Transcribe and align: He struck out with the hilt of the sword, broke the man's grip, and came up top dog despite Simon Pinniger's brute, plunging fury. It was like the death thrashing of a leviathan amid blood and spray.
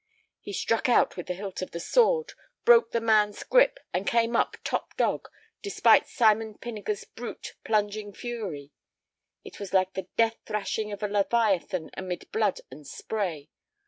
He 0.39 0.51
struck 0.51 0.89
out 0.89 1.15
with 1.15 1.27
the 1.27 1.35
hilt 1.35 1.61
of 1.61 1.69
the 1.69 1.79
sword, 1.79 2.33
broke 2.65 2.89
the 2.89 2.99
man's 2.99 3.43
grip, 3.43 3.79
and 3.93 4.07
came 4.07 4.35
up 4.35 4.57
top 4.63 4.97
dog 4.97 5.29
despite 5.61 6.07
Simon 6.07 6.55
Pinniger's 6.57 7.03
brute, 7.05 7.53
plunging 7.63 8.11
fury. 8.11 8.71
It 9.43 9.59
was 9.59 9.73
like 9.75 9.93
the 9.93 10.07
death 10.17 10.37
thrashing 10.47 10.91
of 10.91 11.03
a 11.03 11.07
leviathan 11.07 11.91
amid 11.95 12.31
blood 12.31 12.61
and 12.71 12.87
spray. 12.87 13.51